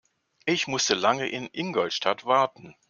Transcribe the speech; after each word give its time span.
Ich 0.47 0.65
musste 0.65 0.95
lange 0.95 1.29
in 1.29 1.45
Ingolstadt 1.53 2.25
warten 2.25 2.73